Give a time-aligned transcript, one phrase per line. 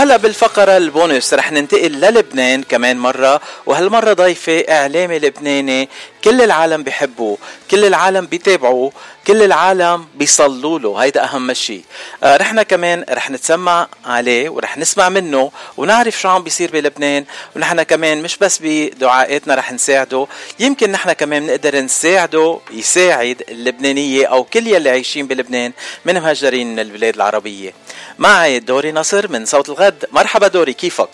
[0.00, 5.88] وهلا بالفقرة البونus رح ننتقل للبنان كمان مرة وهالمرة ضيفة إعلامي لبناني
[6.24, 7.38] كل العالم بيحبوه
[7.70, 8.92] كل العالم بيتابعوه
[9.26, 11.84] كل العالم بيصلوا له هيدا أهم شيء
[12.22, 17.24] آه رحنا كمان رح نتسمع عليه ورح نسمع منه ونعرف شو عم بيصير بلبنان
[17.56, 20.26] ونحن كمان مش بس بدعائاتنا رح نساعده
[20.60, 25.72] يمكن نحن كمان نقدر نساعده يساعد اللبنانية أو كل يلي عايشين بلبنان
[26.04, 27.72] من مهجرين من البلاد العربية.
[28.18, 30.04] معي دوري نصر من صوت الغد.
[30.12, 31.08] مرحبا دوري كيفك؟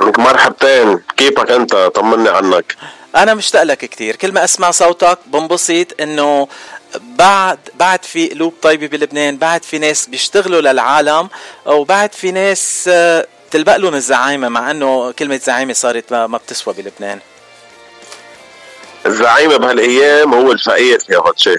[0.00, 1.02] مرحبتين.
[1.16, 2.76] كيفك أنت؟ طمني عنك.
[3.16, 6.48] أنا مشتاق لك كثير كل ما أسمع صوتك بنبسط إنه
[7.00, 11.28] بعد بعد في قلوب طيبة بلبنان بعد في ناس بيشتغلوا للعالم
[11.66, 17.18] وبعد في ناس آه، تلبق لهم الزعايمه مع إنه كلمة زعيمه صارت ما بتسوى بلبنان.
[19.06, 21.56] الزعيمة بهالأيام هو الفقير يا هاتشي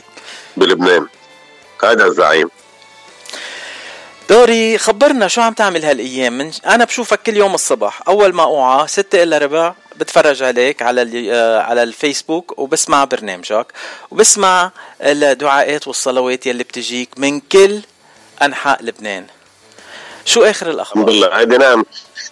[0.57, 1.07] بلبنان.
[1.83, 2.49] هذا الزعيم.
[4.31, 8.87] دوري خبرنا شو عم تعمل هالأيام؟ من أنا بشوفك كل يوم الصبح أول ما أوعى
[8.87, 13.65] ستة إلا ربع بتفرج عليك على آه، على الفيسبوك وبسمع برنامجك
[14.11, 17.79] وبسمع الدعاءات والصلوات يلي بتجيك من كل
[18.41, 19.25] أنحاء لبنان.
[20.25, 21.39] شو آخر الأخبار؟ الحمد لله.
[21.39, 21.85] هيدي نعم.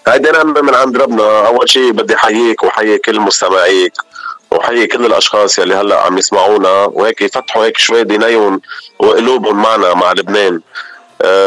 [0.08, 1.48] هيدي نعم من عند ربنا.
[1.48, 3.94] أول شيء بدي أحييك وحيي كل مستمعيك
[4.52, 6.70] وحيي كل الأشخاص يلي هلأ عم يسمعونا.
[6.70, 8.62] وهيك يفتحوا هيك شوي دينيهم
[9.00, 10.62] وقلوبهم معنا مع لبنان.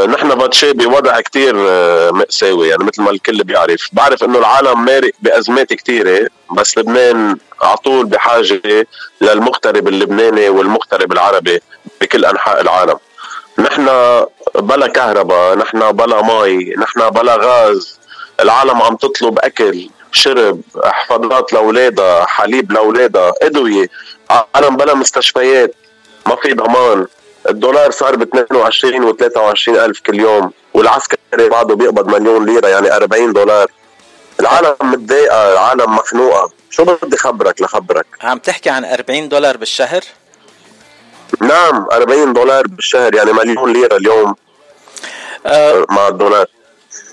[0.09, 3.89] نحن باتشي بوضع كتير آه، مأساوي يعني مثل ما الكل بيعرف.
[3.93, 8.87] بعرف إنه العالم مارق بأزمات كتيرة بس لبنان على طول بحاجة
[9.21, 11.61] للمغترب اللبناني والمغترب العربي
[12.01, 12.99] بكل أنحاء العالم.
[13.59, 13.87] نحن
[14.55, 17.99] بلا كهرباء نحن بلا مي نحن بلا غاز.
[18.41, 23.89] العالم عم تطلب أكل شرب حفاضات لأولادها حليب لأولادها أدوية
[24.55, 25.75] عالم بلا مستشفيات
[26.27, 27.07] ما في ضمان.
[27.49, 32.97] الدولار صار ب 22 و 23 ألف كل يوم والعسكري بعده بيقبض مليون ليرة يعني
[32.97, 33.71] 40 دولار.
[34.41, 36.53] العالم متضايقة العالم مخنوقة.
[36.71, 40.05] شو بدي خبرك لخبرك؟ عم تحكي عن 40 دولار بالشهر؟
[41.41, 44.35] نعم 40 دولار بالشهر يعني مليون ليرة اليوم
[45.47, 46.47] أه مع الدولار.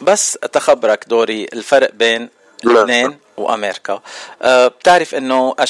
[0.01, 2.29] بس تخبرك دوري الفرق بين
[2.65, 2.77] نعم.
[2.77, 4.01] لبنان وأمريكا.
[4.41, 5.63] أه بتعرف إنه أه،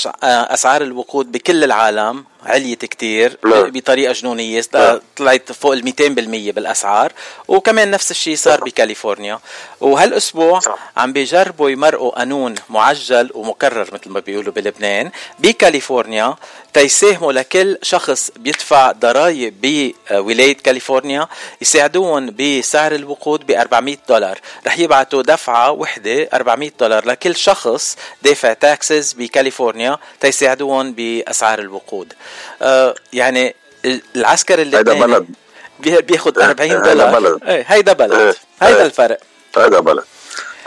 [0.53, 3.37] أسعار الوقود بكل العالم عليت كتير.
[3.43, 4.61] بطريقة جنونية.
[5.17, 7.11] طلعت فوق ال 200% بالأسعار.
[7.47, 9.39] وكمان نفس الشيء صار بكاليفورنيا.
[9.81, 10.59] وهالأسبوع
[10.97, 16.35] عم بيجربوا يمرقوا قانون معجل ومكرر مثل ما بيقولوا بلبنان بكاليفورنيا
[16.73, 19.53] تيساهموا لكل شخص بيدفع ضرائب
[20.11, 21.27] بولاية كاليفورنيا
[21.61, 24.39] يساعدوهم بسعر الوقود ب 400 دولار.
[24.67, 27.58] رح يبعثوا دفعة وحدة 400 دولار لكل شخص
[28.21, 32.13] دافع تاكسز بكاليفورنيا تيساعدوهم بأسعار الوقود.
[32.61, 33.55] آه يعني
[34.15, 35.27] العسكر اللي هيدا بلد.
[35.79, 37.07] بياخذ 40 دولار.
[37.07, 37.43] هيدا بلد.
[37.43, 38.35] إيه هيدا بلد.
[38.61, 39.19] هيدا الفرق.
[39.57, 40.03] هيدا بلد.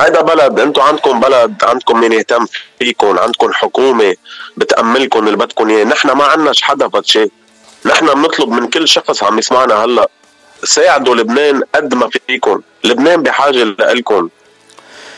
[0.00, 2.47] هيدا بلد أنتم عندكم بلد عندكم مين يهتم
[2.78, 4.14] فيكم عندكم حكومة
[4.56, 5.84] بتأملكم اللي بدكم إياه.
[5.84, 7.31] نحن ما عندناش حدا بتشي
[7.84, 10.08] نحن بنطلب من كل شخص عم يسمعنا هلأ.
[10.64, 12.62] ساعدوا لبنان قد ما فيكم.
[12.84, 14.28] لبنان بحاجة لكم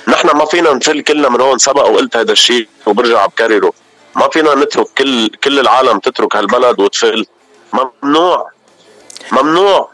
[0.09, 3.73] نحن ما فينا نفل كلنا من هون سبق وقلت هذا الشيء وبرجع بكرره
[4.17, 7.27] ما فينا نترك كل كل العالم تترك هالبلد وتفل.
[7.73, 8.51] ممنوع.
[9.33, 9.91] ممنوع.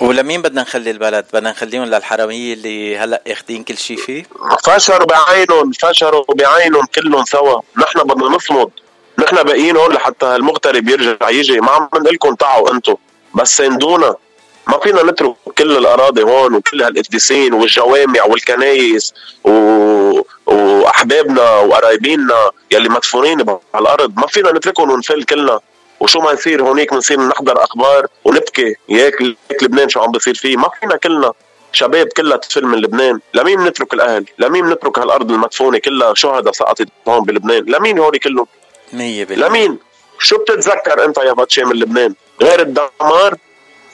[0.00, 4.22] ولمين بدنا نخلي البلد؟ بدنا نخليهم للحرامية اللي هلأ اخذين كل شيء فيه؟
[4.64, 8.70] فشروا بعينهم فشروا بعينهم كلهم سوا، نحن بدنا نصمد،
[9.18, 12.94] نحن باقيين هون لحتى المغترب يرجع يجي، ما عم نقول لكم تعوا أنتم،
[13.34, 14.14] بس ساندونا.
[14.68, 19.14] ما فينا نترك كل الأراضي هون وكل هالقديسين والجوامع والكنايس
[19.44, 19.50] و...
[20.46, 23.40] وأحبابنا وقرايبيننا يلي مدفونين
[23.74, 25.60] على الأرض ما فينا نتركهم ونفل كلنا.
[26.00, 28.74] وشو ما يصير هونيك بنصير نحضر أخبار ونبكي.
[28.88, 29.22] ياك
[29.62, 30.56] لبنان شو عم بيصير فيه.
[30.56, 31.32] ما فينا كلنا.
[31.72, 33.20] شباب كلها تفل من لبنان.
[33.34, 38.46] لمين نترك الأهل؟ لمين نترك هالأرض المدفونة كلها؟ شهداء سقطت هون بلبنان؟ لمين هولي كلهم؟
[38.92, 39.78] 100% لمين؟
[40.18, 43.36] شو بتتذكر أنت يا باتشي من لبنان؟ غير الدمار؟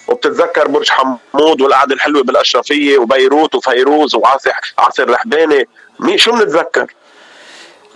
[0.09, 5.69] وبتتذكر برج حمود والقعدة الحلوة بالأشرفية وبيروت وفيروز وعاصي عاصي رحباني.
[6.01, 6.95] مين شو بنتذكر؟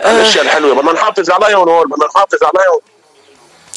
[0.01, 0.11] آه.
[0.11, 0.75] الأشياء الحلوة.
[0.75, 2.79] بدنا نحافظ عليهم هون بدنا نحافظ عليهم.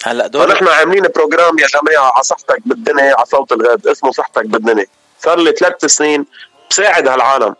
[0.04, 4.46] هلا دول نحن عاملين program يا جماعة على صحتك بالدنيا على صوت الغد اسمه صحتك
[4.46, 4.86] بالدنيا.
[5.24, 6.26] صار لي ثلاث سنين
[6.70, 7.54] بساعد هالعالم.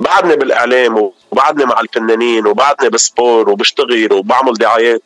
[0.00, 5.02] بعدني بالإعلام وبعدني مع الفنانين وبعدني بالسبور وبشتغل وبعمل دعايات.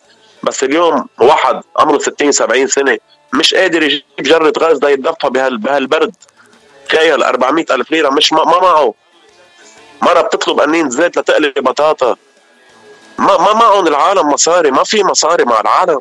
[0.46, 2.98] بس اليوم واحد عمره 60 70 سنة
[3.34, 6.14] مش قادر يجيب جرة غاز ده يتدفى بهالبرد.
[6.88, 8.94] تخيل 400 ألف ليرة مش ما, ما معه.
[10.02, 12.16] مرة بتطلب قنين زيت لتقلي بطاطا.
[13.18, 16.00] ما ما معهم العالم مصاري ما في مصاري مع العالم.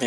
[0.00, 0.04] 100%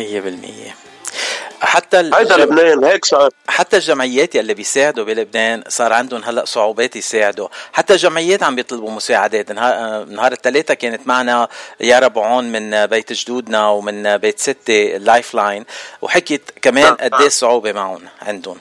[1.60, 7.48] حتى هيدا لبنان هيك صار حتى الجمعيات يلي بيساعدوا بلبنان صار عندهم هلأ صعوبات يساعدوا.
[7.72, 9.52] حتى الجمعيات عم بيطلبوا مساعدات.
[9.52, 11.48] نهار, نهار الثلاثة كانت معنا
[11.80, 15.64] يارا بعون من بيت جدودنا ومن بيت ستة ال Lifeline
[16.02, 16.94] وحكيت كمان نعم.
[16.94, 18.58] قد إيه الصعوبة معهم عندهم.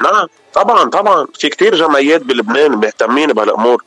[0.00, 0.26] نعم.
[0.54, 1.26] طبعا طبعا.
[1.38, 3.84] في كتير جمعيات بلبنان مهتمين بهالأمور.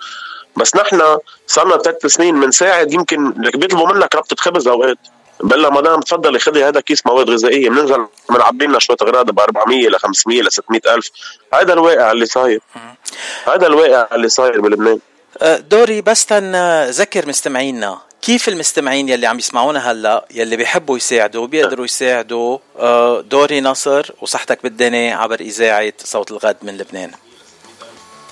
[0.55, 1.01] بس نحن
[1.47, 4.97] صرنا ثلاث سنين بنساعد يمكن بيطلبوا منك ربطة خبز أوقات.
[5.43, 9.39] بقول لها مدام تفضلي خذي هذا كيس مواد غذائية بننزل بنعبي لنا شوية أغراض ب
[9.39, 11.11] 400 ل 500 ل 600 ألف.
[11.53, 12.61] هذا الواقع اللي صاير.
[13.47, 14.99] هذا الواقع اللي صاير بلبنان.
[15.41, 21.85] أه، دوري بس تنذكر مستمعينا كيف المستمعين يلي عم يسمعونا هلا يلي بيحبوا يساعدوا بيقدروا
[21.85, 27.11] يساعدوا أه، دوري نصر وصحتك بالدنيا عبر إذاعة صوت الغد من لبنان.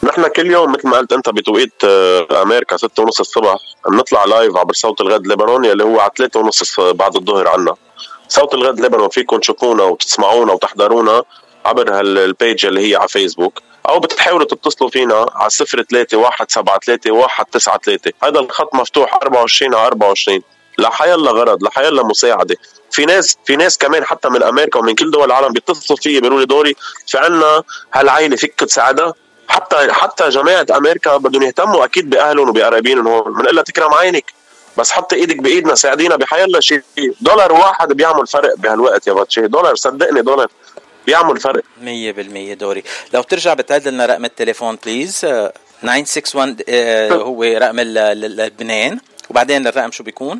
[0.07, 3.57] نحن كل يوم مثل ما قلت انت بتوقيت آه، أمريكا ستة ونص الصبح
[3.89, 7.75] بنطلع live عبر صوت الغد لبنان يلي هو على ثلاثة ونص بعد الظهر عنا.
[8.29, 11.23] صوت الغد لبنان فيكم تشوفونا وتسمعونا وتحضرونا
[11.65, 18.13] عبر هال page اللي هي على فيسبوك أو بتحاولوا تتصلوا فينا على 03 173 193
[18.23, 20.41] هذا الخط مفتوح 24 على 24
[20.79, 22.55] لحيلا غرض لحيلا مساعدة.
[22.91, 26.39] في ناس في ناس كمان حتى من أمريكا ومن كل دول العالم بيتصلوا فيي بيقولوا
[26.39, 26.75] لي دوري
[27.07, 27.63] في عنا
[27.93, 29.13] هالعائله فيك تساعدها؟
[29.47, 34.33] حتى حتى جماعة أمريكا بدهم يهتموا أكيد بأهلهم وبقرايبينهم هون بنقول لها تكرم عينك
[34.77, 36.81] بس حطي إيدك بإيدنا ساعدينا بحيلا شيء.
[37.21, 40.47] دولار واحد بيعمل فرق بهالوقت يا باتشي دولار صدقني دولار
[41.05, 41.63] بيعمل فرق.
[41.81, 42.83] 100% دوري.
[43.13, 48.99] لو بترجع بتعدل لنا رقم التليفون بليز 961 آه، هو رقم لبنان.
[49.29, 50.39] وبعدين الرقم شو بيكون؟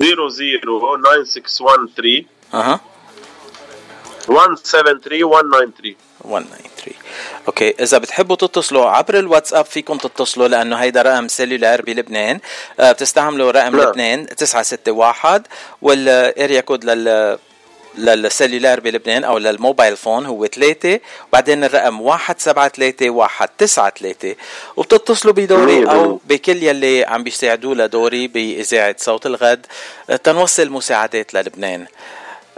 [0.00, 2.24] 00 9613
[2.54, 2.80] أها.
[4.28, 5.94] 173 193
[6.24, 6.94] 193
[7.46, 12.40] okay إذا بتحبوا تتصلوا عبر الواتساب فيكم تتصلوا لأنه هيدا رقم cellular بلبنان.
[12.80, 13.82] آه بتستعملوا رقم لا.
[13.82, 15.42] لبنان 961
[15.82, 17.38] وال area code لل
[17.98, 24.34] لل cellular بلبنان أو لل mobile phone هو 3 وبعدين الرقم 173 193
[24.76, 29.66] وبتتصلوا بدوري أو بكل يلي عم بيساعدوا لدوري بإذاعة صوت الغد.
[30.10, 31.86] آه، تنوصل مساعدات للبنان.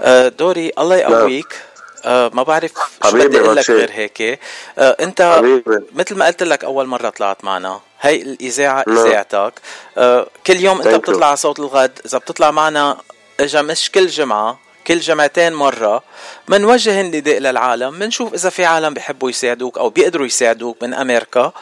[0.01, 0.97] آه، دوري الله.
[0.97, 1.68] يقويك.
[2.05, 2.73] آه ما بعرف
[3.11, 4.41] شو بدي أقول لك غير هيك.
[4.79, 5.87] آه أنت حبيبي.
[5.95, 7.81] مثل ما قلت لك أول مرة طلعت معنا.
[8.01, 8.85] هي الإذاعة.
[8.89, 9.53] إذاعتك.
[9.99, 11.99] آه كل يوم أنت بتطلع على صوت الغد.
[12.07, 12.97] إذا بتطلع معنا
[13.41, 16.03] إجا مش كل جمعة كل جمعتين مرة.
[16.49, 21.53] منوجه النداء للعالم منشوف إذا في عالم بيحبوا يساعدوك أو بيقدروا يساعدوك من أمريكا.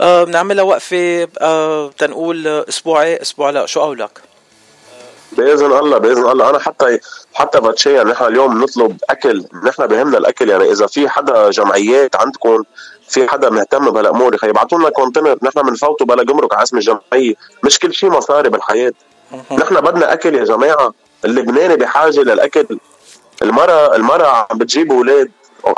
[0.00, 3.66] آه بنعملها وقفة آه تنقول أسبوعي أسبوع لا.
[3.66, 4.29] شو قولك؟
[5.32, 6.50] بإذن الله بإذن الله.
[6.50, 6.98] أنا حتى
[7.34, 10.48] حتى باتشي يعني نحن اليوم نطلب أكل نحن بهمنا الأكل.
[10.48, 12.62] يعني إذا في حدا جمعيات عندكم
[13.08, 17.34] في حدا مهتم بهالامور يخي يبعثوا لنا container نحن بنفوتوا بلا جمرك على اسم الجمعية.
[17.64, 18.92] مش كل شيء مصاري بالحياة.
[19.52, 20.94] نحن بدنا أكل يا جماعة.
[21.24, 22.78] اللبناني بحاجة للأكل.
[23.42, 25.30] المرأة المرأة عم بتجيب أولاد.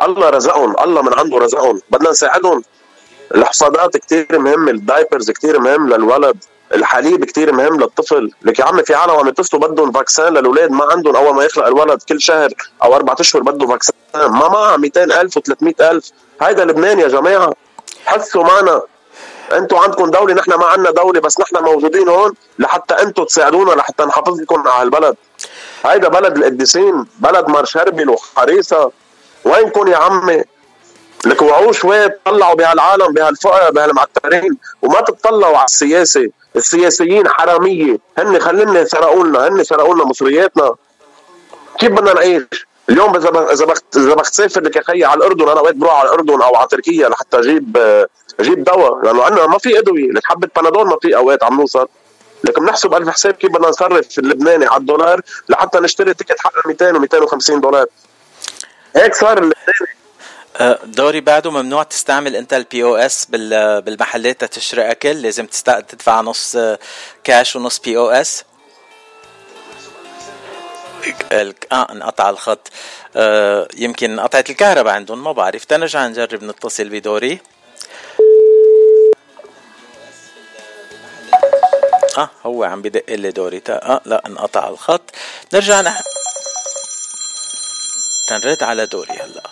[0.03, 0.77] الله رزقهم.
[0.85, 1.81] الله من عنده رزقهم.
[1.91, 2.63] بدنا نساعدهم.
[3.35, 6.37] الحفاضات كتير مهمة ال diapers كتير مهم للولد.
[6.75, 8.31] الحليب كتير مهم للطفل.
[8.43, 11.17] لك يا عمي في عالم عم يتصلوا بدهم فاكسان للاولاد ما عندهم.
[11.17, 12.49] أول ما يخلق الولد كل شهر
[12.83, 13.95] أو أربع أشهر بده فاكسان.
[14.15, 17.53] ما معها 200000 و300000 هيدا لبنان يا جماعة.
[18.07, 18.83] حسوا معنا.
[19.53, 24.05] أنتم عندكم دولة نحن ما عندنا دولة بس نحن موجودين هون لحتى أنتم تساعدونا لحتى
[24.05, 25.17] نحافظ لكم على البلد
[25.85, 28.91] هيدا بلد القديسين بلد مرشربل وحريصه
[29.45, 30.45] وينكم يا عمي؟
[31.27, 36.29] لك وعوا شوي تطلعوا بهالعالم بهالفقراء بهالمعترين وما تطلعوا على السياسة.
[36.57, 37.99] السياسيين حرامية.
[38.19, 40.75] هن خلينا سرقوا لنا هن سرقوا لنا مصرياتنا.
[41.79, 45.61] كيف بدنا نعيش؟ اليوم إذا إذا إذا بخت سافر لك يا خيي على الأردن أنا
[45.61, 47.77] وقت بروح على الأردن أو على تركيا لحتى أجيب
[48.41, 49.05] أجيب دواء.
[49.05, 50.11] لأنه عندنا ما في أدوية.
[50.11, 51.89] لك حبة بنادول ما في أوقات عم نوصل.
[52.45, 56.93] لكن بنحسب ألف حساب كيف بدنا نصرف اللبناني على الدولار لحتى نشتري ticket حق 200
[56.93, 57.87] و250 دولار.
[58.97, 59.92] هيك صار اللبناني.
[60.85, 66.57] دوري بعده ممنوع تستعمل انت ال POS بالمحلات تشتري اكل لازم تدفع نص
[67.25, 68.45] كاش ونص POS.
[71.73, 72.69] آه انقطع الخط.
[73.17, 75.65] آه يمكن قطعت الكهرباء عندهم ما بعرف.
[75.65, 77.39] تنرجع نجرب نتصل بدوري.
[82.19, 83.63] آه هو عم بدق لي دوري.
[83.69, 85.11] آه لا انقطع الخط.
[85.53, 86.03] نرجع نح...
[88.29, 89.43] تنرد على دوري هلا.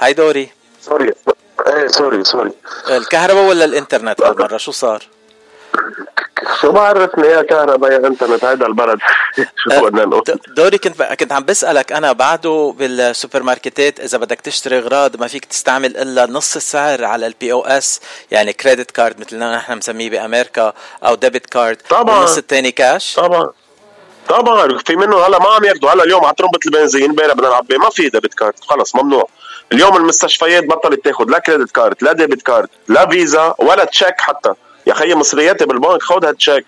[0.00, 0.50] هاي دوري.
[0.80, 1.12] sorry.
[1.66, 2.52] إيه sorry sorry.
[2.90, 5.02] الكهرباء ولا الإنترنت هالمره شو صار؟
[6.60, 8.98] شو بعرفني يا كهرباء يا إنترنت هيدا البلد.
[9.62, 10.22] شو بدنا نقول؟
[10.56, 15.44] دوري كنت كنت عم بسألك أنا بعده بالسوبر ماركتات إذا بدك تشتري أغراض ما فيك
[15.44, 20.72] تستعمل إلا نص السعر على ال POS يعني credit card مثل ما نحن مسميه بأمريكا
[21.06, 22.18] أو debit card طبعا.
[22.18, 23.50] النص الثاني كاش طبعا.
[24.28, 24.78] طبعا.
[24.78, 27.90] في منه هلا ما عم ياخذوا هلا اليوم على طرمبة البنزين بينا بدنا نعبي ما
[27.90, 29.28] في debit card خلص ممنوع.
[29.72, 34.52] اليوم المستشفيات بطلت تاخذ لا credit card لا debit card لا فيزا ولا تشيك حتى.
[34.86, 36.64] يا خيي مصرياتي بالبنك خذ هالتشيك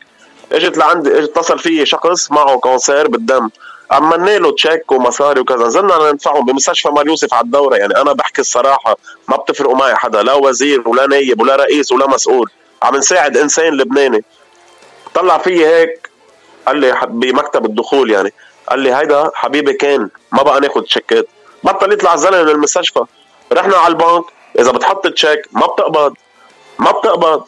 [0.53, 3.51] إجت لعندي اتصل في شخص معه cancer بالدم.
[3.91, 7.77] عملنا له تشيك ومصاري وكذا نزلنا ندفعهم بمستشفى مار يوسف على الدورة.
[7.77, 8.97] يعني أنا بحكي الصراحة
[9.29, 12.51] ما بتفرقوا معي حدا لا وزير ولا نايب ولا رئيس ولا مسؤول.
[12.83, 14.25] عم نساعد إنسان لبناني.
[15.15, 16.11] طلع في هيك
[16.67, 18.33] قال لي بمكتب الدخول يعني.
[18.69, 21.29] قال لي هيدا حبيبي كان ما بقى ناخذ تشيكات.
[21.65, 23.05] بطل يطلع الزلمه من المستشفى
[23.53, 24.25] رحنا على البنك
[24.59, 26.15] إذا بتحط تشيك ما بتقبض
[26.79, 27.45] ما بتقبض.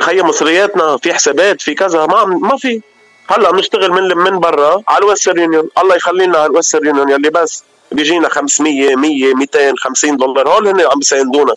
[0.00, 2.80] خيي مصرياتنا في حسابات في كذا ما ما في.
[3.28, 5.68] هلأ بنشتغل من من برا على ال Western Union.
[5.78, 7.64] الله يخلينا على ال Western Union يلي بس.
[7.92, 10.48] بيجينا 500 100 250 دولار.
[10.48, 11.54] هول هن عم بيساندونا.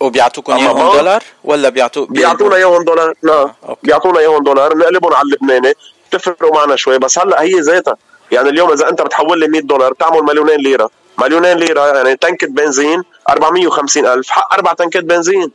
[0.00, 3.14] وبيعطوكم إياهم دولار؟ ولا بيعطوا بيعطونا إياهم دولار.
[3.22, 3.52] نعم
[3.82, 4.76] بيعطونا إياهم دولار.
[4.76, 5.74] نقلبهم على اللبناني.
[6.10, 6.98] بتفرقوا معنا شوي.
[6.98, 7.96] بس هلأ هي ذاتها.
[8.32, 10.90] يعني اليوم إذا أنت بتحول لي 100 دولار بتعمل مليونين ليرة.
[11.18, 14.30] مليونين ليرة يعني تنكة بنزين 450 ألف.
[14.30, 15.52] حق أربع تنكات بنزين.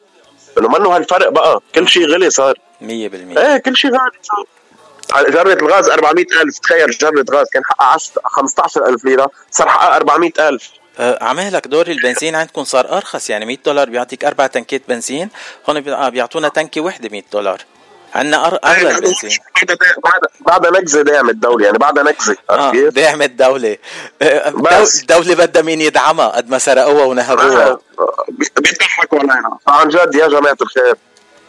[0.58, 1.62] انه منه هالفرق بقى.
[1.76, 2.60] كل شيء غلي صار.
[2.82, 4.46] 100% إيه كل شيء غالي صار.
[5.30, 6.60] جرة الغاز 400 ألف.
[6.60, 9.32] تخيل جرة غاز كان حقها 15 ألف ليرة.
[9.52, 10.70] صار حقها 400 ألف.
[11.00, 13.30] أه عمالك دوري البنزين عندكم صار أرخص.
[13.30, 15.30] يعني 100 دولار بيعطيك أربع تنكات بنزين.
[15.70, 17.62] هون بيعطونا تنكة وحدة 100 دولار.
[18.16, 19.38] عندنا اغلى البنزين
[20.04, 23.78] بعد بعد نكزه داعم الدولة يعني بعد نكزه آه داعم الدولة
[24.56, 25.02] بس.
[25.02, 27.80] الدولة بدها مين يدعمها؟ قد ما سرقوها ونهبوها
[28.58, 29.58] بيضحكوا علينا.
[29.68, 30.96] فعن جد يا جماعة الخير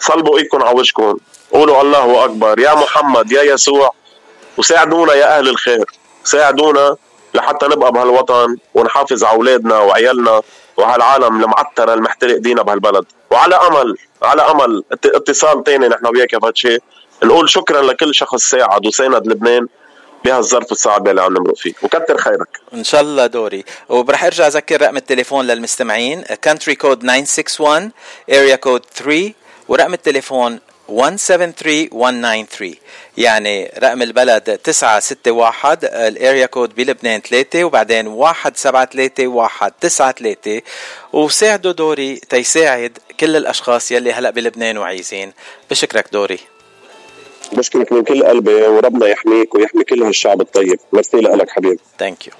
[0.00, 1.16] صلبوا إيدكم على وجهكم.
[1.52, 2.58] قولوا الله أكبر.
[2.58, 3.94] يا محمد يا يسوع
[4.56, 5.84] وساعدونا يا أهل الخير.
[6.24, 6.96] ساعدونا
[7.34, 10.42] لحتى نبقى بهالوطن ونحافظ على أولادنا وعيالنا
[10.76, 13.04] وهالعالم المعتره المحترق دينا بهالبلد.
[13.30, 16.78] وعلى أمل على أمل اتصال تاني نحن وياك يا فتشي
[17.24, 19.66] نقول شكرا لكل شخص ساعد وساند لبنان
[20.24, 21.72] بهالظرف الصعب اللي عم نمرق فيه.
[21.82, 22.60] وكتر خيرك.
[22.74, 23.64] إن شاء الله دوري.
[23.88, 26.24] وبرح ارجع أذكر رقم التليفون للمستمعين.
[26.44, 27.90] country code 961
[28.30, 29.32] area code 3
[29.68, 32.74] ورقم التليفون 173193
[33.18, 40.60] يعني رقم البلد 961 ال area code بلبنان 3 وبعدين 173193
[41.12, 45.32] وساعدوا دوري تيساعد كل الأشخاص يلي هلأ بلبنان وعايزين.
[45.70, 46.38] بشكرك دوري.
[47.52, 50.78] بشكرك من كل قلبي وربنا يحميك ويحمي كل هالشعب الطيب.
[50.92, 52.32] ميرسي لك حبيبي thank you